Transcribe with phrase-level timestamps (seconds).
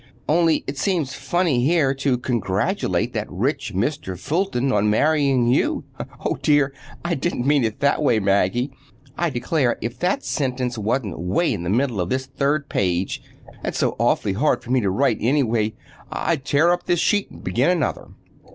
[0.27, 4.17] Only it seems funny here, to congratulate that rich Mr.
[4.17, 5.83] Fulton on marrying you.
[6.25, 6.73] Oh, dear!
[7.05, 8.71] I didn't mean it that way, Maggie.
[9.15, 13.21] I declare, if that sentence wasn't 'way in the middle of this third page,
[13.63, 15.75] and so awfully hard for me to write, anyway,
[16.11, 18.07] I'd tear up this sheet and begin another.